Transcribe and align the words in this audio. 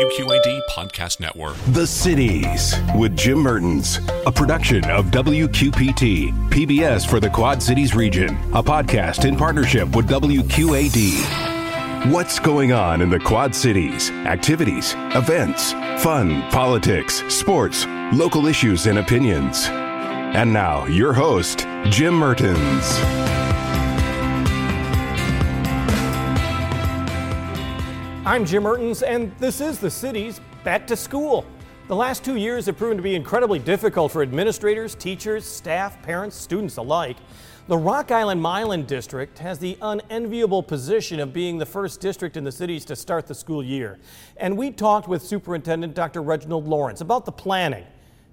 WQAD 0.00 0.62
Podcast 0.70 1.20
Network. 1.20 1.56
The 1.72 1.86
Cities 1.86 2.74
with 2.96 3.14
Jim 3.14 3.36
Mertens, 3.36 3.98
a 4.24 4.32
production 4.32 4.82
of 4.88 5.08
WQPT, 5.08 6.32
PBS 6.48 7.06
for 7.06 7.20
the 7.20 7.28
Quad 7.28 7.62
Cities 7.62 7.94
region, 7.94 8.30
a 8.54 8.62
podcast 8.62 9.28
in 9.28 9.36
partnership 9.36 9.94
with 9.94 10.08
WQAD. 10.08 12.10
What's 12.10 12.38
going 12.38 12.72
on 12.72 13.02
in 13.02 13.10
the 13.10 13.20
Quad 13.20 13.54
Cities? 13.54 14.10
Activities, 14.10 14.94
events, 15.14 15.72
fun, 16.02 16.50
politics, 16.50 17.22
sports, 17.28 17.84
local 18.14 18.46
issues, 18.46 18.86
and 18.86 19.00
opinions. 19.00 19.66
And 19.68 20.50
now, 20.50 20.86
your 20.86 21.12
host, 21.12 21.66
Jim 21.90 22.14
Mertens. 22.14 23.49
I'm 28.30 28.44
Jim 28.44 28.62
Mertens, 28.62 29.02
and 29.02 29.36
this 29.38 29.60
is 29.60 29.80
the 29.80 29.90
Cities 29.90 30.40
Back 30.62 30.86
to 30.86 30.94
School. 30.94 31.44
The 31.88 31.96
last 31.96 32.24
two 32.24 32.36
years 32.36 32.66
have 32.66 32.76
proven 32.76 32.96
to 32.96 33.02
be 33.02 33.16
incredibly 33.16 33.58
difficult 33.58 34.12
for 34.12 34.22
administrators, 34.22 34.94
teachers, 34.94 35.44
staff, 35.44 36.00
parents, 36.02 36.36
students 36.36 36.76
alike. 36.76 37.16
The 37.66 37.76
Rock 37.76 38.12
Island 38.12 38.40
Milan 38.40 38.84
District 38.84 39.36
has 39.40 39.58
the 39.58 39.76
unenviable 39.82 40.62
position 40.62 41.18
of 41.18 41.32
being 41.32 41.58
the 41.58 41.66
first 41.66 42.00
district 42.00 42.36
in 42.36 42.44
the 42.44 42.52
cities 42.52 42.84
to 42.84 42.94
start 42.94 43.26
the 43.26 43.34
school 43.34 43.64
year. 43.64 43.98
And 44.36 44.56
we 44.56 44.70
talked 44.70 45.08
with 45.08 45.24
Superintendent 45.24 45.96
Dr. 45.96 46.22
Reginald 46.22 46.68
Lawrence 46.68 47.00
about 47.00 47.24
the 47.24 47.32
planning 47.32 47.84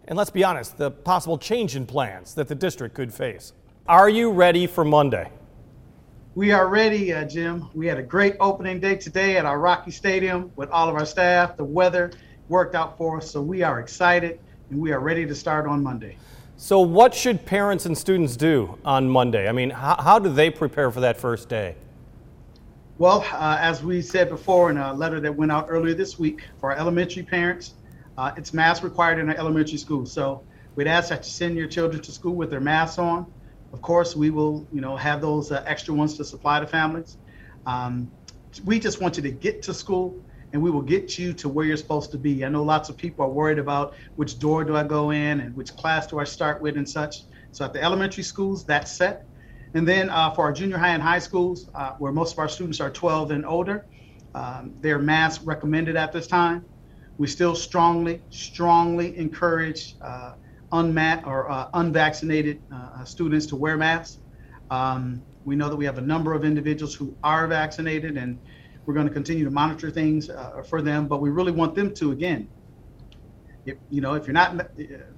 and 0.07 0.15
let's 0.15 0.29
be 0.29 0.43
honest, 0.43 0.77
the 0.77 0.91
possible 0.91 1.39
change 1.39 1.75
in 1.75 1.87
plans 1.87 2.35
that 2.35 2.47
the 2.47 2.53
district 2.55 2.93
could 2.93 3.11
face. 3.11 3.51
Are 3.87 4.09
you 4.09 4.29
ready 4.29 4.67
for 4.67 4.85
Monday? 4.85 5.31
We 6.37 6.51
are 6.51 6.67
ready, 6.67 7.11
uh, 7.11 7.23
Jim. 7.23 7.67
We 7.73 7.87
had 7.87 7.97
a 7.97 8.03
great 8.03 8.35
opening 8.39 8.79
day 8.79 8.95
today 8.95 9.37
at 9.37 9.45
our 9.47 9.59
Rocky 9.59 9.89
Stadium 9.89 10.51
with 10.55 10.69
all 10.69 10.87
of 10.87 10.93
our 10.93 11.03
staff. 11.03 11.57
The 11.57 11.63
weather 11.63 12.11
worked 12.47 12.75
out 12.75 12.95
for 12.95 13.17
us, 13.17 13.31
so 13.31 13.41
we 13.41 13.63
are 13.63 13.79
excited 13.79 14.39
and 14.69 14.79
we 14.79 14.91
are 14.91 14.99
ready 14.99 15.25
to 15.25 15.33
start 15.33 15.65
on 15.65 15.81
Monday. 15.81 16.15
So, 16.55 16.79
what 16.79 17.15
should 17.15 17.43
parents 17.47 17.87
and 17.87 17.97
students 17.97 18.37
do 18.37 18.77
on 18.85 19.09
Monday? 19.09 19.49
I 19.49 19.51
mean, 19.51 19.71
how, 19.71 19.99
how 19.99 20.19
do 20.19 20.29
they 20.31 20.51
prepare 20.51 20.91
for 20.91 20.99
that 20.99 21.17
first 21.17 21.49
day? 21.49 21.75
Well, 22.99 23.25
uh, 23.33 23.57
as 23.59 23.83
we 23.83 24.03
said 24.03 24.29
before 24.29 24.69
in 24.69 24.77
a 24.77 24.93
letter 24.93 25.19
that 25.19 25.35
went 25.35 25.51
out 25.51 25.65
earlier 25.69 25.95
this 25.95 26.19
week 26.19 26.43
for 26.59 26.71
our 26.71 26.77
elementary 26.77 27.23
parents, 27.23 27.73
uh, 28.15 28.33
it's 28.37 28.53
mask 28.53 28.83
required 28.83 29.17
in 29.17 29.27
our 29.27 29.35
elementary 29.37 29.79
school. 29.79 30.05
So, 30.05 30.43
we'd 30.75 30.85
ask 30.85 31.09
that 31.09 31.25
you 31.25 31.31
send 31.31 31.57
your 31.57 31.67
children 31.67 31.99
to 32.03 32.11
school 32.11 32.35
with 32.35 32.51
their 32.51 32.61
masks 32.61 32.99
on. 32.99 33.25
Of 33.73 33.81
course, 33.81 34.15
we 34.15 34.29
will, 34.29 34.67
you 34.71 34.81
know, 34.81 34.95
have 34.95 35.21
those 35.21 35.51
uh, 35.51 35.63
extra 35.65 35.93
ones 35.93 36.17
to 36.17 36.25
supply 36.25 36.59
to 36.59 36.67
families. 36.67 37.17
Um, 37.65 38.11
we 38.65 38.79
just 38.79 39.01
want 39.01 39.17
you 39.17 39.23
to 39.23 39.31
get 39.31 39.61
to 39.63 39.73
school, 39.73 40.15
and 40.53 40.61
we 40.61 40.71
will 40.71 40.81
get 40.81 41.17
you 41.17 41.33
to 41.33 41.49
where 41.49 41.65
you're 41.65 41.77
supposed 41.77 42.11
to 42.11 42.17
be. 42.17 42.45
I 42.45 42.49
know 42.49 42.63
lots 42.63 42.89
of 42.89 42.97
people 42.97 43.25
are 43.25 43.29
worried 43.29 43.59
about 43.59 43.93
which 44.15 44.39
door 44.39 44.63
do 44.63 44.75
I 44.75 44.83
go 44.83 45.11
in 45.11 45.41
and 45.41 45.55
which 45.55 45.75
class 45.75 46.07
do 46.07 46.19
I 46.19 46.23
start 46.23 46.61
with 46.61 46.77
and 46.77 46.87
such. 46.87 47.15
So 47.51 47.65
at 47.65 47.73
the 47.73 47.83
elementary 47.83 48.23
schools, 48.23 48.65
that's 48.65 48.97
set. 48.97 49.23
And 49.73 49.87
then 49.87 50.09
uh, 50.09 50.31
for 50.31 50.43
our 50.45 50.53
junior 50.53 50.77
high 50.77 50.93
and 50.93 51.03
high 51.03 51.19
schools, 51.19 51.69
uh, 51.75 51.91
where 51.99 52.13
most 52.13 52.33
of 52.33 52.39
our 52.39 52.47
students 52.47 52.79
are 52.79 52.89
12 52.89 53.31
and 53.31 53.45
older, 53.45 53.85
um, 54.33 54.73
their 54.79 54.99
mask 54.99 55.41
recommended 55.43 55.95
at 55.97 56.13
this 56.13 56.27
time. 56.27 56.63
We 57.17 57.27
still 57.27 57.55
strongly, 57.55 58.23
strongly 58.29 59.17
encourage 59.17 59.95
uh, 60.01 60.33
unmat 60.71 61.25
or 61.25 61.49
uh, 61.49 61.69
unvaccinated 61.73 62.61
uh, 62.73 63.03
students 63.05 63.45
to 63.47 63.55
wear 63.55 63.77
masks. 63.77 64.19
Um, 64.69 65.23
we 65.45 65.55
know 65.55 65.69
that 65.69 65.75
we 65.75 65.85
have 65.85 65.97
a 65.97 66.01
number 66.01 66.33
of 66.33 66.43
individuals 66.43 66.93
who 66.93 67.15
are 67.23 67.47
vaccinated, 67.47 68.17
and 68.17 68.39
we're 68.85 68.93
going 68.93 69.07
to 69.07 69.13
continue 69.13 69.45
to 69.45 69.51
monitor 69.51 69.89
things 69.89 70.29
uh, 70.29 70.61
for 70.69 70.81
them. 70.81 71.07
But 71.07 71.21
we 71.21 71.29
really 71.29 71.51
want 71.51 71.75
them 71.75 71.93
to, 71.95 72.11
again, 72.11 72.49
if 73.65 73.77
you 73.89 74.01
know, 74.01 74.13
if 74.15 74.27
you're 74.27 74.33
not 74.33 74.59
uh, 74.59 74.63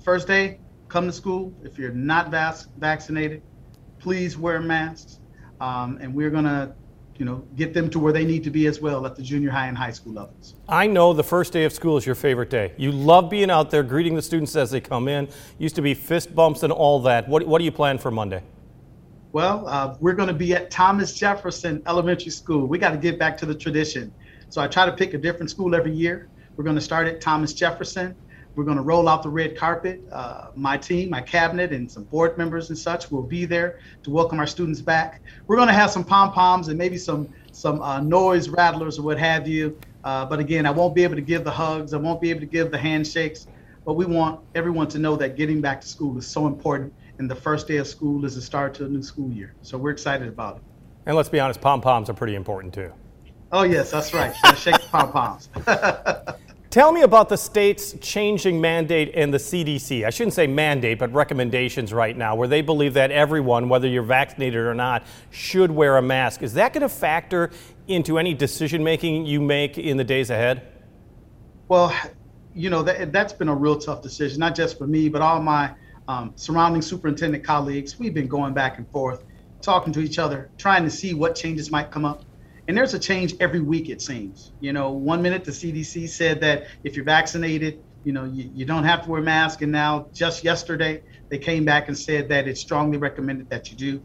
first 0.04 0.28
day, 0.28 0.60
come 0.88 1.08
to 1.08 1.14
school. 1.14 1.54
If 1.64 1.78
you're 1.78 1.94
not 1.94 2.32
vac- 2.32 2.66
vaccinated, 2.78 3.44
please 4.00 4.38
wear 4.38 4.60
masks. 4.62 5.20
Um, 5.62 6.00
and 6.02 6.14
we're 6.14 6.30
going 6.32 6.46
to 6.46 6.76
you 7.20 7.26
know, 7.26 7.44
get 7.58 7.74
them 7.74 7.90
to 7.90 8.00
where 8.00 8.14
they 8.14 8.24
need 8.24 8.46
to 8.46 8.50
be 8.50 8.66
as 8.66 8.80
well 8.80 9.06
at 9.06 9.18
the 9.18 9.22
junior 9.22 9.52
high 9.52 9.68
and 9.68 9.78
high 9.78 9.92
school 9.92 10.14
levels. 10.14 10.56
I 10.70 10.88
know 10.88 11.12
the 11.12 11.24
first 11.24 11.52
day 11.52 11.66
of 11.66 11.74
school 11.74 11.98
is 11.98 12.06
your 12.06 12.16
favorite 12.16 12.50
day. 12.50 12.72
You 12.78 12.94
love 12.94 13.30
being 13.30 13.52
out 13.52 13.70
there 13.70 13.84
greeting 13.84 14.16
the 14.16 14.22
students 14.22 14.56
as 14.56 14.72
they 14.72 14.80
come 14.80 15.10
in. 15.10 15.28
Used 15.58 15.76
to 15.76 15.82
be 15.82 15.94
fist 15.94 16.34
bumps 16.34 16.64
and 16.64 16.72
all 16.72 17.02
that. 17.02 17.28
What, 17.28 17.46
what 17.46 17.60
do 17.60 17.66
you 17.66 17.74
plan 17.74 17.98
for 17.98 18.10
Monday? 18.10 18.42
Well, 19.34 19.68
uh, 19.68 19.98
we're 20.00 20.14
going 20.14 20.30
to 20.30 20.34
be 20.34 20.54
at 20.54 20.72
Thomas 20.72 21.14
Jefferson 21.14 21.84
Elementary 21.86 22.32
School. 22.32 22.66
We 22.66 22.78
got 22.80 22.92
to 22.92 22.98
get 22.98 23.20
back 23.20 23.38
to 23.40 23.46
the 23.46 23.54
tradition. 23.54 24.14
So 24.48 24.62
I 24.62 24.68
try 24.68 24.86
to 24.86 24.94
pick 24.94 25.14
a 25.14 25.18
different 25.18 25.50
school 25.50 25.76
every 25.76 25.92
year. 25.92 26.30
We're 26.56 26.64
going 26.64 26.78
to 26.78 26.82
start 26.82 27.06
at 27.06 27.20
Thomas 27.20 27.52
Jefferson. 27.52 28.16
We're 28.56 28.64
going 28.64 28.78
to 28.78 28.84
roll 28.84 29.08
out 29.08 29.24
the 29.24 29.30
red 29.30 29.56
carpet. 29.56 30.02
Uh, 30.12 30.48
my 30.56 30.78
team, 30.78 31.10
my 31.10 31.22
cabinet, 31.22 31.72
and 31.72 31.90
some 31.90 32.04
board 32.04 32.38
members 32.38 32.70
and 32.70 32.78
such 32.78 33.12
will 33.12 33.24
be 33.24 33.46
there 33.46 33.80
to 34.04 34.10
welcome 34.10 34.40
our 34.40 34.48
students 34.48 34.82
back. 34.82 35.22
We're 35.48 35.56
going 35.56 35.68
to 35.68 35.74
have 35.74 35.92
some 35.92 36.04
pom 36.04 36.34
poms 36.34 36.68
and 36.68 36.78
maybe 36.78 36.98
some 36.98 37.30
some 37.52 37.82
uh, 37.82 38.00
noise 38.00 38.50
rattlers 38.50 39.00
or 39.00 39.04
what 39.04 39.20
have 39.20 39.48
you. 39.48 39.78
Uh, 40.04 40.26
but 40.26 40.40
again, 40.40 40.66
I 40.66 40.72
won't 40.72 40.96
be 40.96 41.04
able 41.04 41.16
to 41.16 41.22
give 41.22 41.44
the 41.44 41.52
hugs. 41.52 41.94
I 41.94 41.98
won't 41.98 42.22
be 42.22 42.30
able 42.30 42.42
to 42.42 42.46
give 42.46 42.72
the 42.72 42.78
handshakes. 42.78 43.48
But 43.86 43.94
we 43.94 44.06
want 44.06 44.42
everyone 44.56 44.88
to 44.90 45.00
know 45.00 45.16
that 45.16 45.36
getting 45.36 45.62
back 45.62 45.82
to 45.82 45.88
school 45.88 46.18
is 46.18 46.28
so 46.28 46.46
important, 46.48 46.94
and 47.18 47.30
the 47.30 47.36
first 47.36 47.68
day 47.68 47.78
of 47.78 47.88
school 47.88 48.26
is 48.26 48.36
the 48.36 48.42
start 48.42 48.74
to 48.76 48.86
a 48.86 48.88
new 48.88 49.02
school 49.02 49.30
year. 49.32 49.54
So 49.62 49.78
we're 49.78 49.92
excited 49.92 50.28
about 50.28 50.58
it. 50.58 50.64
And 51.06 51.16
let's 51.16 51.30
be 51.30 51.40
honest, 51.40 51.62
pom 51.62 51.82
poms 51.82 52.10
are 52.10 52.14
pretty 52.14 52.36
important 52.36 52.74
too. 52.74 52.92
Oh 53.52 53.64
yes, 53.64 53.90
that's 53.90 54.14
right. 54.14 54.36
Shake 54.58 54.76
the 54.76 54.88
pom 54.92 55.12
poms. 55.12 55.50
Tell 56.70 56.92
me 56.92 57.02
about 57.02 57.30
the 57.30 57.38
state's 57.38 57.94
changing 57.94 58.62
mandate 58.62 59.14
and 59.16 59.34
the 59.34 59.40
CDC. 59.40 60.06
I 60.06 60.12
shouldn't 60.12 60.36
say 60.36 60.46
mandate, 60.46 61.00
but 61.00 61.12
recommendations 61.12 61.92
right 61.92 62.16
now, 62.16 62.36
where 62.36 62.48
they 62.48 62.62
believe 62.62 62.94
that 62.94 63.10
everyone, 63.10 63.70
whether 63.70 63.88
you're 63.88 64.04
vaccinated 64.04 64.60
or 64.60 64.76
not, 64.76 65.04
should 65.32 65.72
wear 65.72 65.98
a 65.98 66.02
mask. 66.02 66.44
Is 66.44 66.54
that 66.54 66.74
going 66.74 66.84
to 66.84 66.90
factor 66.90 67.50
into 67.88 68.20
any 68.20 68.36
decision 68.36 68.84
making 68.84 69.26
you 69.26 69.42
make 69.42 69.80
in 69.80 69.98
the 69.98 70.04
days 70.04 70.30
ahead? 70.30 70.62
Well, 71.70 71.92
you 72.54 72.70
know, 72.70 72.84
that, 72.84 73.12
that's 73.12 73.34
been 73.34 73.50
a 73.50 73.56
real 73.56 73.80
tough 73.80 74.04
decision, 74.04 74.40
not 74.40 74.54
just 74.54 74.78
for 74.78 74.86
me, 74.86 75.10
but 75.10 75.24
all 75.24 75.42
my 75.42 75.74
um, 76.08 76.34
surrounding 76.36 76.84
superintendent 76.84 77.44
colleagues. 77.44 77.98
We've 77.98 78.14
been 78.14 78.28
going 78.28 78.54
back 78.54 78.78
and 78.78 78.88
forth, 78.92 79.24
talking 79.60 79.92
to 79.94 80.02
each 80.02 80.20
other, 80.20 80.52
trying 80.60 80.84
to 80.84 80.92
see 80.92 81.16
what 81.16 81.34
changes 81.34 81.72
might 81.72 81.90
come 81.90 82.06
up 82.06 82.26
and 82.70 82.78
there's 82.78 82.94
a 82.94 83.00
change 83.00 83.34
every 83.40 83.62
week 83.62 83.90
it 83.90 84.00
seems. 84.00 84.54
You 84.60 84.74
know 84.74 84.92
one 84.92 85.24
minute 85.24 85.44
the 85.44 85.52
cdc 85.52 86.08
said 86.08 86.40
that 86.42 86.68
if 86.84 86.96
you're 86.96 87.04
vaccinated 87.04 87.80
you 88.04 88.14
know 88.14 88.26
you, 88.26 88.50
you 88.54 88.64
don't 88.64 88.84
have 88.84 89.04
to 89.04 89.10
wear 89.10 89.22
a 89.22 89.24
mask 89.24 89.64
and 89.64 89.72
now 89.72 90.10
just 90.14 90.44
yesterday 90.44 91.02
they 91.32 91.40
came 91.40 91.66
back 91.66 91.88
and 91.88 91.98
said 91.98 92.30
that 92.30 92.48
it's 92.48 92.62
strongly 92.62 92.98
recommended 92.98 93.50
that 93.50 93.72
you 93.72 93.78
do. 93.78 94.04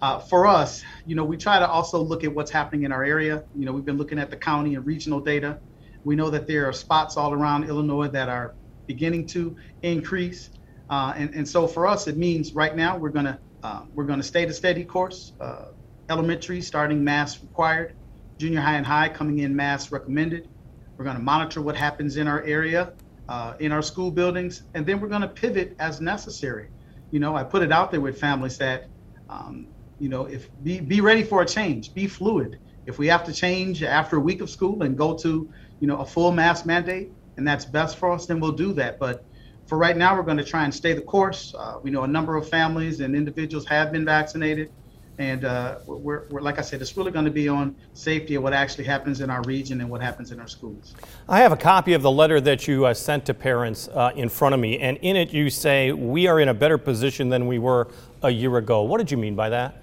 Uh, 0.00 0.18
for 0.20 0.46
us 0.46 0.82
you 1.04 1.14
know 1.14 1.24
we 1.24 1.36
try 1.36 1.58
to 1.58 1.68
also 1.68 2.00
look 2.00 2.24
at 2.24 2.34
what's 2.34 2.50
happening 2.50 2.84
in 2.84 2.92
our 2.92 3.04
area. 3.04 3.44
You 3.54 3.66
know 3.66 3.72
we've 3.72 3.84
been 3.84 3.98
looking 3.98 4.18
at 4.18 4.30
the 4.30 4.38
county 4.38 4.74
and 4.74 4.86
regional 4.86 5.20
data. 5.20 5.60
We 6.02 6.16
know 6.16 6.30
that 6.30 6.46
there 6.46 6.66
are 6.66 6.72
spots 6.72 7.18
all 7.18 7.34
around 7.34 7.68
illinois 7.68 8.08
that 8.08 8.30
are 8.30 8.56
beginning 8.86 9.26
to 9.28 9.54
increase. 9.82 10.48
Uh, 10.88 11.12
and, 11.14 11.34
and 11.34 11.46
so 11.46 11.66
for 11.66 11.86
us 11.86 12.08
it 12.08 12.16
means 12.16 12.54
right 12.54 12.74
now 12.74 12.96
we're 12.96 13.10
going 13.10 13.26
to 13.26 13.38
uh, 13.62 13.82
we're 13.92 14.06
going 14.06 14.20
to 14.20 14.26
stay 14.26 14.46
the 14.46 14.54
steady 14.54 14.86
course. 14.86 15.34
Uh, 15.38 15.66
elementary 16.10 16.62
starting 16.62 17.04
mask 17.04 17.42
required 17.42 17.92
junior 18.38 18.60
high 18.60 18.76
and 18.76 18.86
high 18.86 19.08
coming 19.08 19.40
in 19.40 19.54
mask 19.54 19.92
recommended. 19.92 20.48
We're 20.96 21.04
going 21.04 21.16
to 21.16 21.22
monitor 21.22 21.60
what 21.60 21.76
happens 21.76 22.16
in 22.16 22.26
our 22.26 22.42
area, 22.42 22.92
uh, 23.28 23.54
in 23.60 23.72
our 23.72 23.82
school 23.82 24.10
buildings, 24.10 24.62
and 24.74 24.86
then 24.86 25.00
we're 25.00 25.08
going 25.08 25.22
to 25.22 25.28
pivot 25.28 25.76
as 25.78 26.00
necessary. 26.00 26.68
You 27.10 27.20
know, 27.20 27.36
I 27.36 27.44
put 27.44 27.62
it 27.62 27.72
out 27.72 27.90
there 27.90 28.00
with 28.00 28.18
families 28.18 28.58
that, 28.58 28.88
um, 29.28 29.66
you 29.98 30.08
know, 30.08 30.26
if 30.26 30.48
be 30.62 30.80
be 30.80 31.00
ready 31.00 31.24
for 31.24 31.42
a 31.42 31.46
change, 31.46 31.94
be 31.94 32.06
fluid. 32.06 32.58
If 32.86 32.98
we 32.98 33.08
have 33.08 33.24
to 33.24 33.32
change 33.32 33.82
after 33.82 34.16
a 34.16 34.20
week 34.20 34.40
of 34.40 34.48
school 34.48 34.82
and 34.82 34.96
go 34.96 35.14
to, 35.18 35.52
you 35.80 35.86
know, 35.86 35.98
a 35.98 36.06
full 36.06 36.32
mask 36.32 36.64
mandate, 36.64 37.12
and 37.36 37.46
that's 37.46 37.64
best 37.64 37.96
for 37.98 38.12
us, 38.12 38.26
then 38.26 38.40
we'll 38.40 38.52
do 38.52 38.72
that. 38.74 38.98
But 38.98 39.24
for 39.66 39.76
right 39.76 39.96
now, 39.96 40.16
we're 40.16 40.22
going 40.22 40.38
to 40.38 40.44
try 40.44 40.64
and 40.64 40.74
stay 40.74 40.94
the 40.94 41.02
course. 41.02 41.54
Uh, 41.56 41.78
we 41.82 41.90
know 41.90 42.04
a 42.04 42.08
number 42.08 42.36
of 42.36 42.48
families 42.48 43.00
and 43.00 43.14
individuals 43.14 43.66
have 43.66 43.92
been 43.92 44.04
vaccinated. 44.04 44.72
And 45.18 45.44
uh, 45.44 45.78
we're, 45.84 46.28
we're, 46.28 46.40
like 46.40 46.58
I 46.58 46.62
said, 46.62 46.80
it's 46.80 46.96
really 46.96 47.10
going 47.10 47.24
to 47.24 47.30
be 47.30 47.48
on 47.48 47.74
safety 47.92 48.36
of 48.36 48.44
what 48.44 48.52
actually 48.52 48.84
happens 48.84 49.20
in 49.20 49.30
our 49.30 49.42
region 49.42 49.80
and 49.80 49.90
what 49.90 50.00
happens 50.00 50.30
in 50.30 50.38
our 50.38 50.46
schools. 50.46 50.94
I 51.28 51.40
have 51.40 51.50
a 51.50 51.56
copy 51.56 51.92
of 51.94 52.02
the 52.02 52.10
letter 52.10 52.40
that 52.40 52.68
you 52.68 52.86
uh, 52.86 52.94
sent 52.94 53.26
to 53.26 53.34
parents 53.34 53.88
uh, 53.88 54.12
in 54.14 54.28
front 54.28 54.54
of 54.54 54.60
me, 54.60 54.78
and 54.78 54.96
in 54.98 55.16
it 55.16 55.32
you 55.32 55.50
say, 55.50 55.90
We 55.90 56.28
are 56.28 56.38
in 56.38 56.48
a 56.48 56.54
better 56.54 56.78
position 56.78 57.30
than 57.30 57.48
we 57.48 57.58
were 57.58 57.88
a 58.22 58.30
year 58.30 58.56
ago. 58.58 58.82
What 58.82 58.98
did 58.98 59.10
you 59.10 59.16
mean 59.16 59.34
by 59.34 59.48
that? 59.48 59.82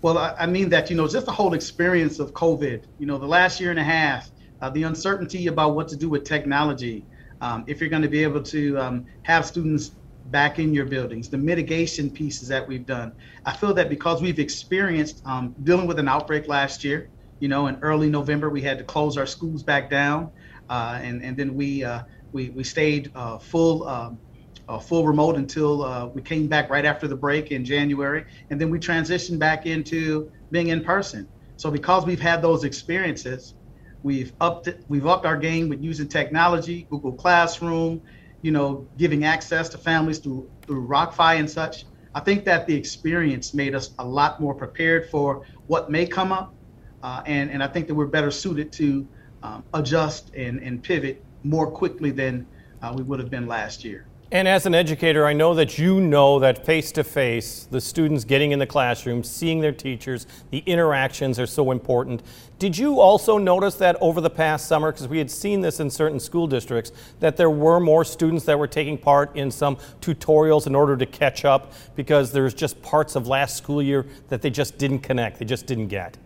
Well, 0.00 0.16
I, 0.16 0.34
I 0.38 0.46
mean 0.46 0.70
that, 0.70 0.88
you 0.88 0.96
know, 0.96 1.06
just 1.06 1.26
the 1.26 1.32
whole 1.32 1.52
experience 1.52 2.18
of 2.18 2.32
COVID, 2.32 2.84
you 2.98 3.06
know, 3.06 3.18
the 3.18 3.26
last 3.26 3.60
year 3.60 3.70
and 3.70 3.78
a 3.78 3.84
half, 3.84 4.30
uh, 4.62 4.70
the 4.70 4.84
uncertainty 4.84 5.48
about 5.48 5.74
what 5.74 5.88
to 5.88 5.96
do 5.96 6.08
with 6.08 6.24
technology, 6.24 7.04
um, 7.42 7.64
if 7.66 7.80
you're 7.80 7.90
going 7.90 8.02
to 8.02 8.08
be 8.08 8.22
able 8.22 8.42
to 8.44 8.78
um, 8.78 9.06
have 9.22 9.44
students 9.44 9.92
back 10.30 10.58
in 10.58 10.74
your 10.74 10.84
buildings, 10.84 11.28
the 11.28 11.38
mitigation 11.38 12.10
pieces 12.10 12.48
that 12.48 12.66
we've 12.66 12.86
done. 12.86 13.12
I 13.44 13.52
feel 13.52 13.74
that 13.74 13.88
because 13.88 14.20
we've 14.20 14.38
experienced 14.38 15.22
um, 15.24 15.54
dealing 15.62 15.86
with 15.86 15.98
an 15.98 16.08
outbreak 16.08 16.48
last 16.48 16.84
year, 16.84 17.10
you 17.40 17.48
know, 17.48 17.66
in 17.68 17.78
early 17.82 18.10
November, 18.10 18.50
we 18.50 18.62
had 18.62 18.78
to 18.78 18.84
close 18.84 19.16
our 19.16 19.26
schools 19.26 19.62
back 19.62 19.90
down. 19.90 20.30
Uh, 20.68 20.98
and, 21.02 21.22
and 21.22 21.36
then 21.36 21.54
we, 21.54 21.84
uh, 21.84 22.02
we, 22.32 22.50
we 22.50 22.64
stayed 22.64 23.10
uh, 23.14 23.38
full, 23.38 23.86
um, 23.88 24.20
uh, 24.68 24.78
full 24.78 25.06
remote 25.06 25.36
until 25.36 25.82
uh, 25.82 26.06
we 26.06 26.20
came 26.20 26.46
back 26.46 26.68
right 26.68 26.84
after 26.84 27.08
the 27.08 27.16
break 27.16 27.50
in 27.50 27.64
January. 27.64 28.24
And 28.50 28.60
then 28.60 28.70
we 28.70 28.78
transitioned 28.78 29.38
back 29.38 29.66
into 29.66 30.30
being 30.50 30.68
in 30.68 30.84
person. 30.84 31.28
So 31.56 31.70
because 31.70 32.04
we've 32.04 32.20
had 32.20 32.42
those 32.42 32.64
experiences, 32.64 33.54
we've 34.02 34.32
upped, 34.40 34.68
we've 34.88 35.06
upped 35.06 35.26
our 35.26 35.36
game 35.36 35.68
with 35.68 35.82
using 35.82 36.08
technology, 36.08 36.86
Google 36.90 37.14
Classroom, 37.14 38.02
you 38.42 38.50
know, 38.52 38.88
giving 38.96 39.24
access 39.24 39.68
to 39.70 39.78
families 39.78 40.18
through 40.18 40.48
through 40.66 40.86
RockFi 40.86 41.38
and 41.38 41.50
such. 41.50 41.84
I 42.14 42.20
think 42.20 42.44
that 42.46 42.66
the 42.66 42.74
experience 42.74 43.54
made 43.54 43.74
us 43.74 43.90
a 43.98 44.04
lot 44.04 44.40
more 44.40 44.54
prepared 44.54 45.06
for 45.10 45.42
what 45.66 45.90
may 45.90 46.06
come 46.06 46.32
up, 46.32 46.54
uh, 47.02 47.22
and 47.26 47.50
and 47.50 47.62
I 47.62 47.68
think 47.68 47.86
that 47.88 47.94
we're 47.94 48.06
better 48.06 48.30
suited 48.30 48.72
to 48.74 49.08
um, 49.42 49.64
adjust 49.74 50.30
and 50.36 50.60
and 50.60 50.82
pivot 50.82 51.24
more 51.42 51.70
quickly 51.70 52.10
than 52.10 52.48
uh, 52.82 52.94
we 52.96 53.02
would 53.02 53.20
have 53.20 53.30
been 53.30 53.46
last 53.46 53.84
year. 53.84 54.07
And 54.30 54.46
as 54.46 54.66
an 54.66 54.74
educator, 54.74 55.24
I 55.24 55.32
know 55.32 55.54
that 55.54 55.78
you 55.78 56.02
know 56.02 56.38
that 56.40 56.66
face 56.66 56.92
to 56.92 57.02
face, 57.02 57.66
the 57.70 57.80
students 57.80 58.24
getting 58.24 58.52
in 58.52 58.58
the 58.58 58.66
classroom, 58.66 59.24
seeing 59.24 59.60
their 59.60 59.72
teachers, 59.72 60.26
the 60.50 60.58
interactions 60.66 61.40
are 61.40 61.46
so 61.46 61.70
important. 61.70 62.22
Did 62.58 62.76
you 62.76 63.00
also 63.00 63.38
notice 63.38 63.76
that 63.76 63.96
over 64.02 64.20
the 64.20 64.28
past 64.28 64.68
summer, 64.68 64.92
because 64.92 65.08
we 65.08 65.16
had 65.16 65.30
seen 65.30 65.62
this 65.62 65.80
in 65.80 65.88
certain 65.88 66.20
school 66.20 66.46
districts, 66.46 66.92
that 67.20 67.38
there 67.38 67.48
were 67.48 67.80
more 67.80 68.04
students 68.04 68.44
that 68.44 68.58
were 68.58 68.66
taking 68.66 68.98
part 68.98 69.34
in 69.34 69.50
some 69.50 69.76
tutorials 70.02 70.66
in 70.66 70.74
order 70.74 70.94
to 70.94 71.06
catch 71.06 71.46
up 71.46 71.72
because 71.96 72.30
there's 72.30 72.52
just 72.52 72.82
parts 72.82 73.16
of 73.16 73.28
last 73.28 73.56
school 73.56 73.80
year 73.80 74.04
that 74.28 74.42
they 74.42 74.50
just 74.50 74.76
didn't 74.76 74.98
connect, 74.98 75.38
they 75.38 75.46
just 75.46 75.64
didn't 75.64 75.88
get? 75.88 76.18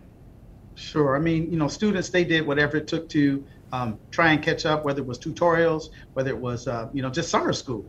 Sure. 0.75 1.15
I 1.15 1.19
mean, 1.19 1.49
you 1.49 1.57
know, 1.57 1.69
students, 1.69 2.09
they 2.09 2.25
did 2.25 2.45
whatever 2.45 2.75
it 2.75 2.87
took 2.87 3.07
to 3.09 3.45
um, 3.73 3.99
try 4.11 4.31
and 4.31 4.41
catch 4.41 4.67
up, 4.67 4.85
whether 4.85 5.01
it 5.01 5.07
was 5.07 5.17
tutorials, 5.17 5.85
whether 6.13 6.29
it 6.29 6.37
was, 6.37 6.67
uh, 6.67 6.89
you 6.93 7.01
know, 7.01 7.09
just 7.09 7.29
summer 7.29 7.51
school. 7.51 7.83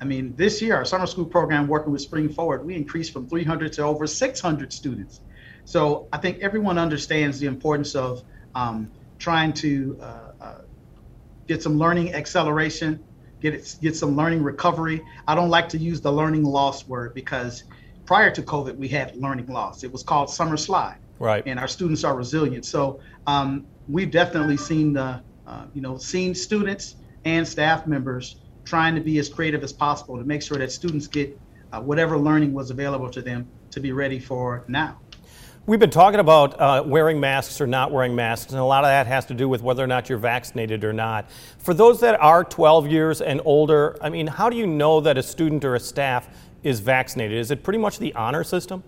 I 0.00 0.04
mean, 0.04 0.34
this 0.36 0.62
year, 0.62 0.76
our 0.76 0.84
summer 0.84 1.06
school 1.06 1.26
program 1.26 1.66
working 1.66 1.92
with 1.92 2.02
Spring 2.02 2.28
Forward, 2.28 2.64
we 2.64 2.76
increased 2.76 3.12
from 3.12 3.28
300 3.28 3.72
to 3.74 3.82
over 3.82 4.06
600 4.06 4.72
students. 4.72 5.20
So 5.64 6.06
I 6.12 6.18
think 6.18 6.38
everyone 6.38 6.78
understands 6.78 7.40
the 7.40 7.48
importance 7.48 7.96
of 7.96 8.22
um, 8.54 8.92
trying 9.18 9.52
to 9.54 9.98
uh, 10.00 10.30
uh, 10.40 10.58
get 11.48 11.64
some 11.64 11.78
learning 11.78 12.14
acceleration, 12.14 13.02
get 13.40 13.54
it, 13.54 13.76
get 13.82 13.96
some 13.96 14.14
learning 14.14 14.42
recovery. 14.42 15.02
I 15.26 15.34
don't 15.34 15.50
like 15.50 15.68
to 15.70 15.78
use 15.78 16.00
the 16.00 16.12
learning 16.12 16.44
loss 16.44 16.86
word 16.86 17.12
because 17.12 17.64
prior 18.06 18.30
to 18.30 18.42
COVID, 18.42 18.76
we 18.76 18.86
had 18.86 19.16
learning 19.16 19.46
loss. 19.46 19.82
It 19.82 19.90
was 19.90 20.04
called 20.04 20.30
summer 20.30 20.56
slide. 20.56 20.98
Right. 21.18 21.42
And 21.46 21.58
our 21.58 21.68
students 21.68 22.04
are 22.04 22.14
resilient. 22.14 22.66
So 22.66 23.00
um, 23.26 23.66
we've 23.88 24.10
definitely 24.10 24.56
seen 24.56 24.92
the, 24.92 25.20
uh, 25.46 25.64
you 25.74 25.80
know, 25.80 25.96
seen 25.96 26.34
students 26.34 26.96
and 27.24 27.46
staff 27.46 27.86
members 27.86 28.36
trying 28.64 28.94
to 28.94 29.00
be 29.00 29.18
as 29.18 29.28
creative 29.28 29.62
as 29.62 29.72
possible 29.72 30.16
to 30.16 30.24
make 30.24 30.42
sure 30.42 30.58
that 30.58 30.72
students 30.72 31.06
get 31.06 31.38
uh, 31.72 31.80
whatever 31.80 32.18
learning 32.18 32.52
was 32.52 32.70
available 32.70 33.10
to 33.10 33.20
them 33.20 33.46
to 33.70 33.80
be 33.80 33.92
ready 33.92 34.18
for 34.18 34.64
now. 34.68 34.98
We've 35.66 35.80
been 35.80 35.90
talking 35.90 36.20
about 36.20 36.60
uh, 36.60 36.82
wearing 36.84 37.18
masks 37.18 37.58
or 37.58 37.66
not 37.66 37.90
wearing 37.90 38.14
masks, 38.14 38.52
and 38.52 38.60
a 38.60 38.64
lot 38.64 38.84
of 38.84 38.88
that 38.88 39.06
has 39.06 39.24
to 39.26 39.34
do 39.34 39.48
with 39.48 39.62
whether 39.62 39.82
or 39.82 39.86
not 39.86 40.10
you're 40.10 40.18
vaccinated 40.18 40.84
or 40.84 40.92
not. 40.92 41.30
For 41.58 41.72
those 41.72 42.00
that 42.00 42.20
are 42.20 42.44
12 42.44 42.88
years 42.88 43.22
and 43.22 43.40
older, 43.46 43.96
I 44.02 44.10
mean, 44.10 44.26
how 44.26 44.50
do 44.50 44.58
you 44.58 44.66
know 44.66 45.00
that 45.00 45.16
a 45.16 45.22
student 45.22 45.64
or 45.64 45.74
a 45.74 45.80
staff 45.80 46.28
is 46.62 46.80
vaccinated? 46.80 47.38
Is 47.38 47.50
it 47.50 47.62
pretty 47.62 47.78
much 47.78 47.98
the 47.98 48.14
honor 48.14 48.44
system? 48.44 48.82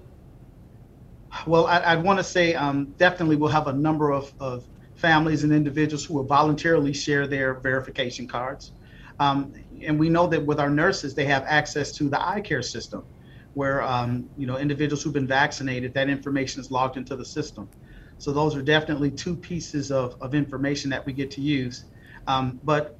Well, 1.47 1.67
I, 1.67 1.79
I 1.79 1.97
want 1.97 2.19
to 2.19 2.25
say 2.25 2.55
um, 2.55 2.93
definitely 2.99 3.37
we'll 3.37 3.51
have 3.51 3.69
a 3.69 3.73
number 3.73 4.13
of, 4.13 4.33
of 4.39 4.65
families 4.97 5.45
and 5.45 5.53
individuals 5.53 6.05
who 6.05 6.15
will 6.15 6.27
voluntarily 6.27 6.93
share 6.93 7.27
their 7.27 7.61
verification 7.61 8.27
cards. 8.27 8.73
Um, 9.19 9.53
and 9.83 9.99
we 9.99 10.09
know 10.09 10.27
that 10.27 10.45
with 10.45 10.61
our 10.61 10.71
nurses, 10.71 11.15
they 11.15 11.27
have 11.27 11.45
access 11.47 11.93
to 11.93 12.09
the 12.09 12.21
I-CARE 12.21 12.63
system, 12.63 13.07
where 13.55 13.83
um, 13.83 14.29
you 14.37 14.47
know 14.47 14.59
individuals 14.59 15.03
who've 15.03 15.13
been 15.13 15.27
vaccinated, 15.27 15.95
that 15.95 16.09
information 16.09 16.61
is 16.61 16.71
logged 16.71 16.97
into 16.97 17.17
the 17.17 17.25
system. 17.25 17.71
So 18.19 18.33
those 18.33 18.57
are 18.57 18.63
definitely 18.63 19.11
two 19.11 19.37
pieces 19.37 19.91
of, 19.91 20.17
of 20.21 20.35
information 20.35 20.91
that 20.91 21.05
we 21.07 21.13
get 21.13 21.31
to 21.33 21.41
use. 21.41 21.85
Um, 22.27 22.59
but 22.63 22.99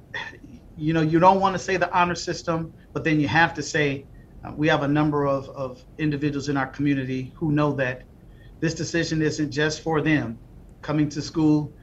you 0.75 0.93
know, 0.93 1.01
you 1.01 1.19
don't 1.19 1.39
want 1.39 1.55
to 1.55 1.59
say 1.59 1.77
the 1.77 1.95
honor 1.95 2.15
system, 2.15 2.73
but 2.93 3.03
then 3.03 3.19
you 3.19 3.27
have 3.27 3.53
to 3.55 3.63
say 3.63 4.07
uh, 4.43 4.53
we 4.55 4.67
have 4.67 4.83
a 4.83 4.87
number 4.87 5.25
of, 5.25 5.49
of 5.49 5.83
individuals 5.97 6.49
in 6.49 6.57
our 6.57 6.67
community 6.67 7.33
who 7.37 7.51
know 7.51 7.73
that 7.73 8.03
this 8.61 8.73
decision 8.73 9.21
isn't 9.21 9.51
just 9.51 9.81
for 9.81 10.01
them 10.01 10.39
coming 10.81 11.09
to 11.09 11.21
school, 11.21 11.73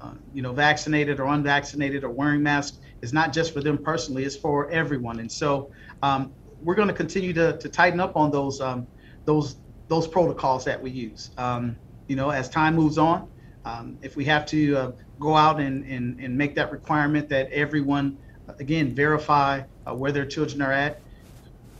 uh, 0.00 0.14
you 0.32 0.42
know, 0.42 0.52
vaccinated 0.52 1.20
or 1.20 1.26
unvaccinated 1.26 2.04
or 2.04 2.10
wearing 2.10 2.42
masks 2.42 2.78
is 3.02 3.12
not 3.12 3.32
just 3.32 3.52
for 3.52 3.60
them 3.60 3.78
personally; 3.78 4.24
it's 4.24 4.36
for 4.36 4.70
everyone. 4.70 5.20
And 5.20 5.30
so, 5.30 5.70
um, 6.02 6.34
we're 6.60 6.74
going 6.74 6.88
to 6.88 6.94
continue 6.94 7.32
to, 7.34 7.56
to 7.58 7.68
tighten 7.68 8.00
up 8.00 8.16
on 8.16 8.30
those 8.30 8.60
um, 8.60 8.88
those 9.26 9.56
those 9.88 10.06
protocols 10.06 10.64
that 10.64 10.82
we 10.82 10.90
use. 10.90 11.30
Um, 11.36 11.78
you 12.06 12.16
know, 12.16 12.30
as 12.30 12.48
time 12.48 12.74
moves 12.74 12.98
on, 12.98 13.28
um, 13.64 13.98
if 14.02 14.16
we 14.16 14.24
have 14.26 14.46
to 14.46 14.76
uh, 14.76 14.90
go 15.20 15.36
out 15.36 15.60
and, 15.60 15.84
and 15.84 16.20
and 16.20 16.36
make 16.36 16.54
that 16.56 16.72
requirement 16.72 17.28
that 17.30 17.50
everyone 17.52 18.18
again 18.60 18.94
verify 18.94 19.62
uh, 19.86 19.94
where 19.94 20.12
their 20.12 20.26
children 20.26 20.62
are 20.62 20.72
at, 20.72 20.98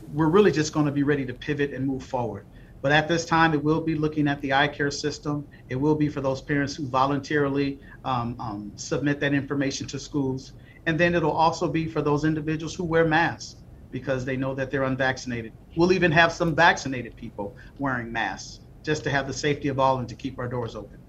we're 0.00 0.28
really 0.28 0.52
just 0.52 0.72
going 0.72 0.86
to 0.86 0.92
be 0.92 1.02
ready 1.02 1.26
to 1.26 1.34
pivot 1.34 1.72
and 1.72 1.86
move 1.86 2.02
forward. 2.02 2.44
But 2.82 2.92
at 2.92 3.08
this 3.08 3.25
time, 3.25 3.54
it 3.54 3.62
will 3.62 3.80
be 3.80 3.96
looking 3.96 4.28
at 4.28 4.40
the 4.40 4.52
I-CARE 4.52 4.92
system. 4.92 5.48
It 5.69 5.76
will 5.76 5.96
be 5.96 6.08
for 6.08 6.20
those 6.20 6.42
parents 6.42 6.76
who 6.76 6.88
voluntarily 6.88 7.80
um, 8.04 8.36
um, 8.38 8.72
submit 8.76 9.20
that 9.20 9.34
information 9.34 9.86
to 9.88 9.98
schools. 9.98 10.52
And 10.86 10.98
then 10.98 11.14
it'll 11.14 11.32
also 11.32 11.69
be 11.69 11.87
for 11.87 12.02
those 12.02 12.25
individuals 12.25 12.75
who 12.75 12.85
wear 12.85 13.04
masks 13.04 13.62
because 13.90 14.25
they 14.25 14.37
know 14.37 14.54
that 14.54 14.70
they're 14.70 14.85
unvaccinated. 14.85 15.52
We'll 15.76 15.92
even 15.92 16.12
have 16.12 16.32
some 16.32 16.54
vaccinated 16.54 17.16
people 17.16 17.56
wearing 17.78 18.12
masks 18.12 18.61
just 18.85 19.02
to 19.04 19.11
have 19.11 19.26
the 19.26 19.32
safety 19.32 19.68
of 19.68 19.78
all 19.78 19.99
and 19.99 20.08
to 20.08 20.14
keep 20.14 20.38
our 20.38 20.49
doors 20.49 20.76
open. 20.76 21.00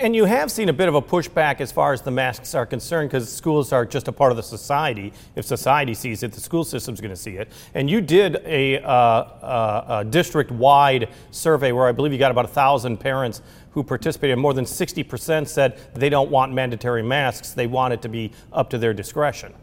And 0.00 0.16
you 0.16 0.24
have 0.24 0.50
seen 0.50 0.68
a 0.68 0.72
bit 0.72 0.88
of 0.88 0.96
a 0.96 1.02
pushback 1.02 1.60
as 1.60 1.70
far 1.70 1.92
as 1.92 2.02
the 2.02 2.10
masks 2.10 2.52
are 2.56 2.66
concerned 2.66 3.10
because 3.10 3.32
schools 3.32 3.72
are 3.72 3.86
just 3.86 4.08
a 4.08 4.12
part 4.12 4.32
of 4.32 4.36
the 4.36 4.42
society. 4.42 5.12
If 5.36 5.44
society 5.44 5.94
sees 5.94 6.24
it, 6.24 6.32
the 6.32 6.40
school 6.40 6.64
system's 6.64 7.00
going 7.00 7.12
to 7.12 7.16
see 7.16 7.36
it. 7.36 7.52
And 7.74 7.88
you 7.88 8.00
did 8.00 8.42
a, 8.44 8.80
uh, 8.80 8.88
uh, 8.88 10.00
a 10.00 10.04
district 10.04 10.50
wide 10.50 11.10
survey 11.30 11.70
where 11.70 11.86
I 11.86 11.92
believe 11.92 12.12
you 12.12 12.18
got 12.18 12.32
about 12.32 12.46
1,000 12.46 12.96
parents 12.96 13.40
who 13.70 13.84
participated. 13.84 14.36
More 14.36 14.52
than 14.52 14.64
60% 14.64 15.46
said 15.46 15.78
they 15.94 16.08
don't 16.08 16.30
want 16.30 16.52
mandatory 16.52 17.02
masks, 17.04 17.52
they 17.52 17.68
want 17.68 17.94
it 17.94 18.02
to 18.02 18.08
be 18.08 18.32
up 18.52 18.70
to 18.70 18.78
their 18.78 18.94
discretion. 18.94 19.54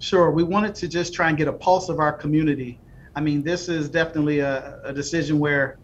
Sure. 0.00 0.32
We 0.32 0.42
wanted 0.42 0.74
to 0.76 0.88
just 0.88 1.14
try 1.14 1.28
and 1.28 1.38
get 1.38 1.46
a 1.46 1.52
pulse 1.52 1.88
of 1.88 2.00
our 2.00 2.12
community. 2.12 2.80
I 3.14 3.20
mean, 3.20 3.44
this 3.44 3.68
is 3.68 3.88
definitely 3.88 4.40
a, 4.40 4.80
a 4.82 4.92
decision 4.92 5.38
where 5.38 5.78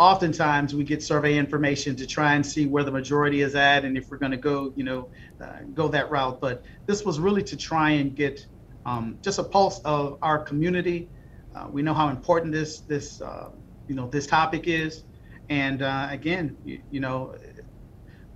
oftentimes 0.00 0.74
we 0.74 0.82
get 0.82 1.02
survey 1.02 1.36
information 1.36 1.94
to 1.94 2.06
try 2.06 2.34
and 2.34 2.44
see 2.44 2.66
where 2.66 2.82
the 2.82 2.90
majority 2.90 3.42
is 3.42 3.54
at 3.54 3.84
and 3.84 3.98
if 3.98 4.10
we're 4.10 4.16
going 4.16 4.32
to 4.32 4.38
go 4.38 4.72
you 4.74 4.82
know 4.82 5.10
uh, 5.42 5.58
go 5.74 5.88
that 5.88 6.10
route. 6.10 6.40
But 6.40 6.64
this 6.86 7.04
was 7.04 7.20
really 7.20 7.42
to 7.42 7.56
try 7.56 7.90
and 7.90 8.16
get 8.16 8.46
um, 8.86 9.18
just 9.20 9.38
a 9.38 9.44
pulse 9.44 9.78
of 9.84 10.18
our 10.22 10.38
community. 10.38 11.10
Uh, 11.54 11.68
we 11.70 11.82
know 11.82 11.92
how 11.92 12.08
important 12.08 12.50
this 12.50 12.80
this 12.80 13.20
uh, 13.20 13.50
you 13.88 13.94
know 13.94 14.08
this 14.08 14.26
topic 14.26 14.62
is. 14.66 15.04
And 15.50 15.82
uh, 15.82 16.08
again 16.10 16.56
you, 16.64 16.80
you, 16.90 17.00
know 17.00 17.34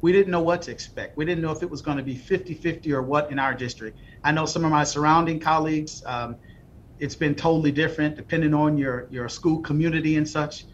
we 0.03 0.13
didn't 0.13 0.33
know 0.33 0.43
what 0.43 0.61
to 0.63 0.71
expect. 0.71 1.17
We 1.17 1.25
didn't 1.25 1.41
know 1.41 1.53
if 1.53 1.63
it 1.63 1.71
was 1.71 1.81
going 1.81 1.97
to 1.97 2.03
be 2.03 2.15
50-50 2.15 2.91
or 2.91 3.01
what 3.01 3.31
in 3.33 3.39
our 3.39 3.55
district. 3.55 3.99
I 4.23 4.33
know 4.33 4.45
some 4.45 4.67
of 4.67 4.71
my 4.71 4.85
surrounding 4.85 5.41
colleagues 5.41 6.03
um, 6.05 6.37
it's 6.99 7.17
been 7.17 7.35
totally 7.35 7.73
different 7.73 8.17
depending 8.17 8.53
on 8.53 8.77
your 8.77 9.09
your 9.11 9.31
school 9.31 9.61
community 9.63 10.17
and 10.17 10.29
such 10.29 10.67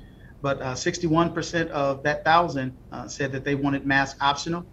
but 0.43 0.61
uh, 0.63 0.75
61% 0.75 1.69
of 1.69 2.03
that 2.03 2.25
thousand 2.25 2.77
uh, 2.93 3.07
said 3.07 3.33
that 3.33 3.45
they 3.45 3.55
wanted 3.55 3.87
mask 3.87 4.17
optional. 4.21 4.65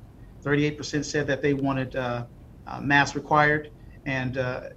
38% 0.43 1.03
said 1.03 1.27
that 1.27 1.41
they 1.41 1.53
wanted 1.53 1.95
uh, 1.95 2.25
uh 2.67 2.79
mask 2.79 3.15
required. 3.15 3.71
And 4.05 4.37
uh, 4.37 4.69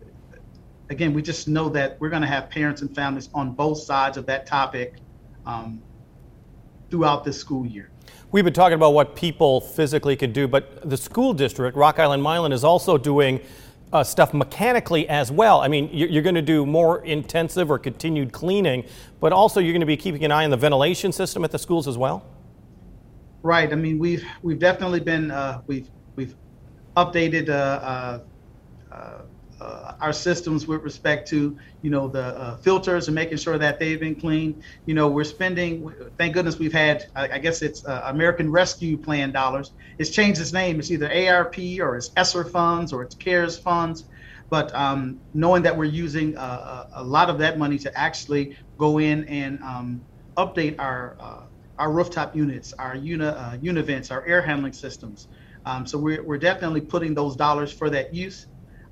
again, 0.88 1.14
we 1.14 1.22
just 1.22 1.48
know 1.48 1.68
that 1.68 2.00
we're 2.00 2.10
going 2.10 2.22
to 2.22 2.28
have 2.28 2.50
parents 2.50 2.82
and 2.82 2.94
families 2.94 3.30
on 3.32 3.52
both 3.52 3.78
sides 3.78 4.16
of 4.16 4.26
that 4.26 4.46
topic 4.46 4.96
um, 5.46 5.80
throughout 6.90 7.24
this 7.24 7.38
school 7.38 7.64
year. 7.64 7.90
We've 8.32 8.44
been 8.44 8.54
talking 8.54 8.74
about 8.74 8.94
what 8.94 9.16
people 9.16 9.60
physically 9.60 10.16
can 10.16 10.32
do, 10.32 10.46
but 10.46 10.88
the 10.88 10.96
school 10.96 11.32
district, 11.32 11.76
Rock 11.76 11.98
Island 11.98 12.22
Milan, 12.22 12.52
is 12.52 12.64
also 12.64 12.98
doing 12.98 13.40
uh, 13.92 14.04
stuff 14.04 14.32
mechanically 14.32 15.08
as 15.08 15.32
well. 15.32 15.60
I 15.60 15.68
mean, 15.68 15.90
you're, 15.92 16.08
you're 16.08 16.22
going 16.22 16.34
to 16.34 16.42
do 16.42 16.64
more 16.64 17.04
intensive 17.04 17.70
or 17.70 17.78
continued 17.78 18.32
cleaning, 18.32 18.84
but 19.20 19.32
also 19.32 19.60
you're 19.60 19.72
going 19.72 19.80
to 19.80 19.86
be 19.86 19.96
keeping 19.96 20.24
an 20.24 20.32
eye 20.32 20.44
on 20.44 20.50
the 20.50 20.56
ventilation 20.56 21.12
system 21.12 21.44
at 21.44 21.50
the 21.50 21.58
schools 21.58 21.88
as 21.88 21.98
well. 21.98 22.24
Right. 23.42 23.72
I 23.72 23.76
mean, 23.76 23.98
we've 23.98 24.24
we've 24.42 24.58
definitely 24.58 25.00
been 25.00 25.30
uh, 25.30 25.62
we've 25.66 25.90
we've 26.14 26.36
updated 26.96 27.48
uh, 27.48 28.20
uh, 29.60 29.92
our 30.00 30.12
systems 30.12 30.66
with 30.66 30.82
respect 30.82 31.28
to 31.28 31.56
you 31.82 31.90
know 31.90 32.08
the 32.08 32.22
uh, 32.22 32.56
filters 32.58 33.08
and 33.08 33.14
making 33.14 33.38
sure 33.38 33.58
that 33.58 33.78
they've 33.78 34.00
been 34.00 34.18
cleaned. 34.18 34.62
You 34.86 34.94
know, 34.94 35.08
we're 35.08 35.24
spending. 35.24 35.92
Thank 36.18 36.34
goodness 36.34 36.58
we've 36.58 36.72
had. 36.72 37.04
I, 37.14 37.28
I 37.32 37.38
guess 37.38 37.62
it's 37.62 37.84
uh, 37.86 38.02
American 38.06 38.50
Rescue 38.50 38.96
Plan 38.98 39.32
dollars. 39.32 39.72
It's 39.98 40.10
changed 40.10 40.40
its 40.40 40.52
name. 40.52 40.78
It's 40.78 40.90
either 40.90 41.10
ARP 41.12 41.58
or 41.80 41.96
it's 41.96 42.10
ESSER 42.16 42.44
funds 42.44 42.92
or 42.92 43.02
it's 43.02 43.14
CARES 43.14 43.58
funds. 43.58 44.04
But 44.50 44.74
um, 44.74 45.20
knowing 45.32 45.62
that 45.62 45.76
we're 45.76 45.84
using 45.84 46.36
uh, 46.36 46.84
a 46.94 47.04
lot 47.04 47.30
of 47.30 47.38
that 47.38 47.58
money 47.58 47.78
to 47.78 47.98
actually 47.98 48.56
go 48.78 48.98
in 48.98 49.24
and 49.28 49.60
um, 49.62 50.02
update 50.36 50.76
our 50.78 51.16
uh, 51.20 51.44
our 51.78 51.90
rooftop 51.90 52.36
units, 52.36 52.74
our 52.78 52.94
uni, 52.94 53.24
uh, 53.24 53.56
univents, 53.56 54.10
our 54.10 54.24
air 54.26 54.42
handling 54.42 54.74
systems. 54.74 55.28
Um, 55.64 55.86
so 55.86 55.98
we're, 55.98 56.22
we're 56.22 56.38
definitely 56.38 56.82
putting 56.82 57.14
those 57.14 57.36
dollars 57.36 57.72
for 57.72 57.88
that 57.90 58.12
use. 58.12 58.46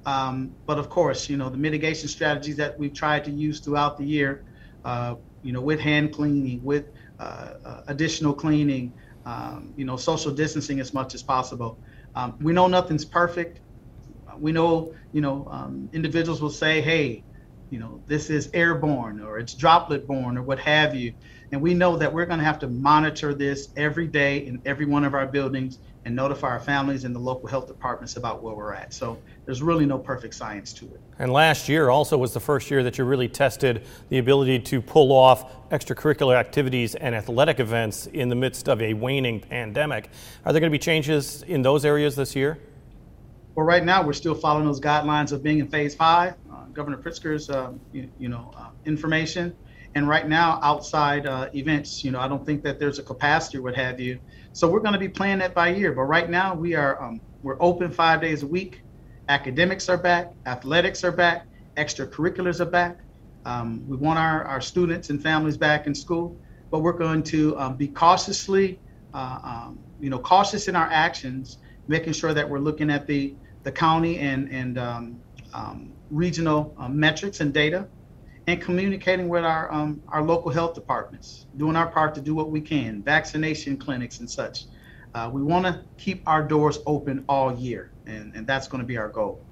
Um, 0.05 0.57
but 0.67 0.79
of 0.79 0.89
course, 0.89 1.29
you 1.29 1.37
know, 1.37 1.51
the 1.51 1.59
mitigation 1.59 2.09
strategies 2.09 2.57
that 2.57 2.79
we've 2.79 2.95
tried 2.95 3.25
to 3.25 3.31
use 3.31 3.61
throughout 3.61 3.99
the 3.99 4.05
year, 4.05 4.45
uh, 4.85 5.17
you 5.43 5.53
know, 5.53 5.61
with 5.61 5.81
hand 5.81 6.13
cleaning, 6.13 6.61
with 6.63 6.87
uh, 7.19 7.53
uh, 7.65 7.81
additional 7.89 8.35
cleaning, 8.35 8.95
um, 9.27 9.75
you 9.77 9.85
know, 9.85 9.97
social 9.97 10.33
distancing 10.33 10.81
as 10.81 10.95
much 10.95 11.15
as 11.15 11.23
possible. 11.23 11.81
Um, 12.15 12.37
we 12.41 12.53
know 12.53 12.69
nothing's 12.69 13.05
perfect. 13.05 13.61
We 14.39 14.53
know, 14.53 14.93
you 15.13 15.21
know, 15.21 15.47
um, 15.51 15.91
individuals 15.93 16.41
will 16.41 16.51
say, 16.51 16.81
hey, 16.81 17.25
you 17.71 17.79
know, 17.79 18.03
this 18.07 18.31
is 18.31 18.51
airborne 18.55 19.21
or 19.21 19.39
it's 19.39 19.55
droplet 19.55 20.07
borne 20.07 20.39
or 20.39 20.43
what 20.43 20.59
have 20.61 20.95
you. 20.95 21.13
And 21.53 21.61
we 21.61 21.75
know 21.75 21.97
that 21.97 22.13
we're 22.13 22.27
going 22.27 22.39
to 22.39 22.45
have 22.45 22.61
to 22.61 22.69
monitor 22.69 23.35
this 23.35 23.69
every 23.77 24.07
day 24.07 24.39
in 24.47 24.63
every 24.65 24.87
one 24.87 25.05
of 25.05 25.15
our 25.15 25.27
buildings 25.27 25.79
and 26.09 26.17
notify 26.17 26.49
our 26.49 26.59
families 26.59 27.05
and 27.05 27.15
the 27.15 27.19
local 27.19 27.47
health 27.47 27.67
departments 27.67 28.17
about 28.17 28.43
where 28.43 28.55
we're 28.55 28.73
at. 28.73 28.95
So 28.95 29.19
there's 29.45 29.61
really 29.61 29.85
no 29.85 29.99
perfect 29.99 30.35
science 30.35 30.73
to 30.73 30.87
it. 30.87 30.99
And 31.19 31.31
last 31.31 31.69
year 31.69 31.91
also 31.91 32.17
was 32.17 32.33
the 32.33 32.41
first 32.41 32.71
year 32.71 32.83
that 32.83 32.97
you 32.97 33.05
really 33.05 33.29
tested 33.29 33.85
the 34.09 34.17
ability 34.17 34.61
to 34.61 34.81
pull 34.81 35.13
off 35.13 35.69
extracurricular 35.69 36.35
activities 36.35 36.95
and 36.95 37.15
athletic 37.15 37.61
events 37.61 38.07
in 38.07 38.31
the 38.31 38.35
midst 38.35 38.71
of 38.71 38.81
a 38.81 38.95
waning 38.95 39.39
pandemic. 39.39 40.09
Are 40.47 40.53
there 40.55 40.61
going 40.61 40.73
to 40.73 40.75
be 40.75 40.83
changes 40.83 41.43
in 41.43 41.61
those 41.61 41.85
areas 41.85 42.17
this 42.17 42.35
year? 42.35 42.59
Well, 43.55 43.67
right 43.67 43.85
now 43.85 44.03
we're 44.03 44.15
still 44.15 44.35
following 44.35 44.65
those 44.65 44.81
guidelines 44.81 45.33
of 45.33 45.43
being 45.43 45.59
in 45.59 45.69
phase 45.69 45.95
five. 45.95 46.37
Uh, 46.51 46.65
Governor 46.73 46.97
Pritzker's, 46.97 47.51
uh, 47.51 47.73
you, 47.93 48.09
you, 48.19 48.31
know, 48.31 48.51
uh, 48.57 48.69
information. 48.87 49.55
And 49.99 50.07
right 50.07 50.29
now, 50.29 50.61
outside 50.63 51.27
uh, 51.27 51.49
events, 51.55 52.05
you 52.05 52.13
know, 52.13 52.21
I 52.21 52.29
don't 52.29 52.47
think 52.47 52.63
that 52.63 52.79
there's 52.79 53.01
a 53.01 53.03
capacity 53.03 53.59
or 53.59 53.63
what 53.63 53.75
have 53.75 53.99
you. 53.99 54.21
So 54.53 54.69
we're 54.69 54.79
going 54.79 54.93
to 54.93 54.99
be 55.01 55.09
playing 55.09 55.39
that 55.41 55.57
by 55.57 55.71
year 55.71 55.93
But 55.93 56.05
right 56.05 56.31
now 56.31 56.55
we 56.55 56.77
are 56.77 57.03
um, 57.03 57.21
we're 57.43 57.61
open 57.61 57.91
five 57.91 58.21
days 58.21 58.45
a 58.45 58.47
week. 58.47 58.81
Academics 59.29 59.89
are 59.89 59.99
back, 59.99 60.29
athletics 60.47 61.03
are 61.03 61.11
back, 61.11 61.47
extracurriculars 61.77 62.61
are 62.61 62.71
back. 62.71 62.99
Um, 63.45 63.83
we 63.89 63.97
want 63.97 64.21
our, 64.21 64.45
our 64.45 64.61
students 64.61 65.11
and 65.11 65.21
families 65.21 65.57
back 65.57 65.89
in 65.89 65.97
school, 65.97 66.39
but 66.71 66.79
we're 66.79 66.97
going 67.07 67.25
to 67.25 67.59
um, 67.59 67.77
be 67.77 67.89
cautiously, 67.89 68.81
uh, 69.15 69.39
um, 69.43 69.81
you 69.99 70.11
know, 70.11 70.21
cautious 70.21 70.69
in 70.69 70.77
our 70.77 70.89
actions, 70.93 71.59
making 71.89 72.13
sure 72.13 72.33
that 72.33 72.49
we're 72.49 72.61
looking 72.61 72.89
at 72.89 73.09
the 73.09 73.37
the 73.65 73.73
county 73.73 74.21
and 74.21 74.49
and 74.53 74.79
um, 74.79 75.21
um, 75.55 75.93
regional 76.09 76.77
uh, 76.79 76.89
metrics 76.89 77.41
and 77.41 77.53
data 77.53 77.89
and 78.49 78.63
communicating 78.63 79.29
with 79.29 79.45
our 79.45 79.71
um, 79.71 80.03
our 80.09 80.23
local 80.23 80.51
health 80.51 80.75
departments, 80.75 81.45
doing 81.59 81.77
our 81.77 81.87
part 81.87 82.15
to 82.15 82.21
do 82.23 82.35
what 82.35 82.51
we 82.51 82.63
can, 82.63 83.03
vaccination 83.03 83.77
clinics 83.77 84.21
and 84.21 84.31
such. 84.31 84.65
Uh, 85.15 85.29
we 85.31 85.43
want 85.43 85.67
to 85.67 85.83
keep 85.99 86.27
our 86.27 86.43
doors 86.43 86.79
open 86.87 87.23
all 87.29 87.55
year, 87.55 87.91
and, 88.07 88.35
and 88.35 88.47
that's 88.47 88.67
going 88.67 88.81
to 88.81 88.87
be 88.87 88.97
our 88.97 89.09
goal. 89.11 89.45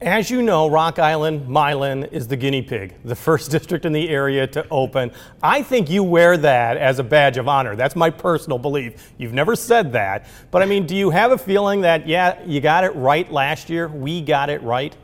As 0.00 0.30
you 0.30 0.40
know, 0.40 0.68
Rock 0.68 0.98
Island 0.98 1.46
Milan 1.46 2.04
is 2.04 2.26
the 2.26 2.36
guinea 2.36 2.62
pig, 2.62 2.94
the 3.04 3.14
first 3.14 3.50
district 3.56 3.84
in 3.84 3.92
the 3.92 4.08
area 4.08 4.46
to 4.46 4.66
open. 4.70 5.12
I 5.42 5.62
think 5.62 5.90
you 5.90 6.02
wear 6.02 6.38
that 6.38 6.78
as 6.78 6.98
a 6.98 7.04
badge 7.04 7.36
of 7.36 7.48
honor. 7.48 7.76
That's 7.76 7.96
my 7.96 8.08
personal 8.08 8.58
belief. 8.58 9.12
You've 9.18 9.34
never 9.34 9.54
said 9.54 9.92
that. 9.92 10.26
But 10.50 10.62
I 10.62 10.66
mean, 10.66 10.86
do 10.86 10.96
you 10.96 11.10
have 11.10 11.32
a 11.32 11.38
feeling 11.38 11.82
that, 11.82 12.06
yeah, 12.06 12.42
you 12.44 12.62
got 12.62 12.84
it 12.84 12.94
right 12.96 13.30
last 13.30 13.68
year? 13.68 13.88
We 13.88 14.22
got 14.22 14.48
it 14.48 14.62
right? 14.62 14.96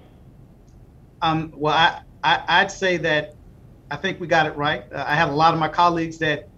Um, 1.23 1.53
well, 1.55 1.75
I, 1.75 2.03
I, 2.23 2.62
would 2.62 2.71
say 2.71 2.97
that 2.99 3.35
I 3.91 3.97
think 3.97 4.21
we 4.21 4.27
got 4.27 4.47
it 4.47 4.57
right. 4.57 4.85
Uh, 4.93 5.05
I 5.07 5.15
have 5.15 5.31
a 5.31 5.35
lot 5.35 5.55
of 5.55 5.61
my 5.61 5.69
colleagues 5.69 6.19
that, 6.19 6.49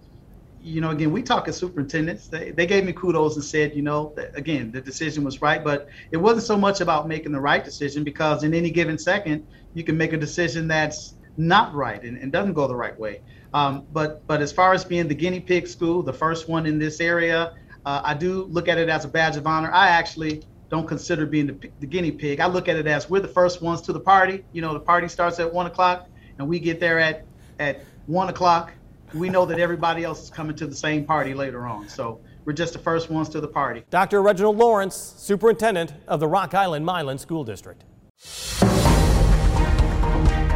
you 0.61 0.81
know, 0.81 0.91
again, 0.91 1.11
we 1.11 1.23
talk 1.23 1.47
as 1.47 1.57
superintendents. 1.57 2.27
They, 2.27 2.51
they 2.51 2.65
gave 2.65 2.85
me 2.85 2.93
kudos 2.93 3.35
and 3.35 3.43
said, 3.43 3.75
you 3.75 3.81
know, 3.81 4.15
again, 4.35 4.71
the 4.71 4.81
decision 4.81 5.23
was 5.23 5.41
right. 5.41 5.63
But 5.63 5.87
it 6.11 6.17
wasn't 6.17 6.43
so 6.43 6.57
much 6.57 6.81
about 6.81 7.07
making 7.07 7.31
the 7.31 7.39
right 7.39 7.63
decision 7.63 8.03
because 8.03 8.43
in 8.43 8.53
any 8.53 8.69
given 8.69 8.97
second, 8.97 9.45
you 9.73 9.83
can 9.83 9.97
make 9.97 10.13
a 10.13 10.17
decision 10.17 10.67
that's 10.67 11.15
not 11.37 11.73
right 11.73 12.03
and, 12.03 12.17
and 12.17 12.31
doesn't 12.31 12.53
go 12.53 12.67
the 12.67 12.75
right 12.75 12.97
way. 12.99 13.21
Um, 13.53 13.85
but 13.91 14.25
but 14.27 14.41
as 14.41 14.51
far 14.51 14.73
as 14.73 14.83
being 14.83 15.07
the 15.07 15.15
guinea 15.15 15.39
pig 15.39 15.67
school, 15.67 16.01
the 16.01 16.13
first 16.13 16.49
one 16.49 16.65
in 16.65 16.79
this 16.79 16.99
area, 16.99 17.53
uh, 17.85 18.01
I 18.03 18.13
do 18.13 18.43
look 18.45 18.67
at 18.67 18.77
it 18.77 18.89
as 18.89 19.05
a 19.05 19.07
badge 19.07 19.35
of 19.35 19.45
honor. 19.45 19.71
I 19.71 19.89
actually 19.89 20.43
don't 20.73 20.87
consider 20.87 21.27
being 21.27 21.45
the, 21.45 21.69
the, 21.81 21.85
guinea 21.85 22.09
pig. 22.09 22.39
I 22.39 22.47
look 22.47 22.67
at 22.67 22.75
it 22.75 22.87
as 22.87 23.07
we're 23.07 23.19
the 23.19 23.27
first 23.27 23.61
ones 23.61 23.79
to 23.81 23.93
the 23.93 23.99
party. 23.99 24.43
You 24.53 24.63
know, 24.63 24.73
the 24.73 24.79
party 24.79 25.07
starts 25.07 25.39
at 25.39 25.53
one 25.53 25.67
o'clock, 25.67 26.09
and 26.39 26.47
we 26.47 26.59
get 26.59 26.79
there 26.79 26.97
at 26.97 27.25
at 27.59 27.81
one 28.07 28.29
o'clock. 28.29 28.73
We 29.13 29.29
know 29.29 29.45
that 29.45 29.59
everybody 29.59 30.03
else 30.03 30.23
is 30.23 30.29
coming 30.31 30.55
to 30.55 30.65
the 30.65 30.75
same 30.75 31.05
party 31.05 31.35
later 31.35 31.67
on. 31.67 31.87
So 31.89 32.21
we're 32.43 32.53
just 32.53 32.73
the 32.73 32.79
first 32.79 33.11
ones 33.11 33.29
to 33.29 33.39
the 33.39 33.47
party. 33.47 33.83
Dr. 33.91 34.23
Reginald 34.23 34.57
Lawrence, 34.57 34.95
Superintendent 34.95 35.93
of 36.07 36.19
the 36.19 36.27
Rock 36.27 36.55
Island 36.55 36.83
Milan 36.83 37.19
School 37.19 37.43
District. 37.43 37.83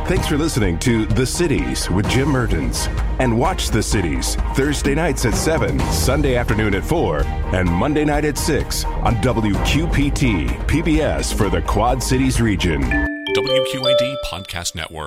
Thanks 0.08 0.26
for 0.26 0.38
listening 0.38 0.80
to 0.80 1.06
The 1.06 1.26
Cities 1.26 1.90
with 1.90 2.08
Jim 2.10 2.30
Mertens. 2.30 2.88
And 3.20 3.38
watch 3.38 3.72
The 3.72 3.84
Cities 3.84 4.36
Thursday 4.56 4.96
nights 4.96 5.26
at 5.26 5.36
7, 5.36 5.78
Sunday 5.92 6.38
afternoon 6.38 6.76
at 6.76 6.86
4, 6.86 7.24
and 7.54 7.70
Monday 7.70 8.06
night 8.06 8.24
at 8.24 8.38
6 8.38 8.86
on 8.86 9.16
WQPT, 9.16 10.48
PBS 10.66 11.34
for 11.34 11.50
the 11.50 11.62
Quad 11.62 12.02
Cities 12.02 12.40
region. 12.40 12.84
WQAD 12.84 14.16
Podcast 14.32 14.76
Network. 14.76 15.06